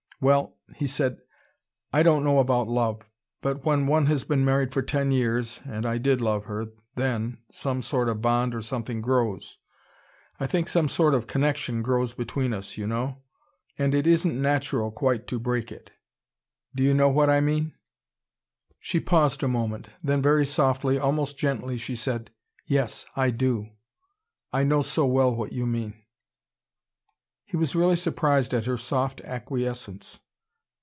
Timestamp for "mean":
17.41-17.73, 25.65-25.95